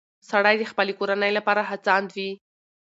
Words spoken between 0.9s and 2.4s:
کورنۍ لپاره هڅاند وي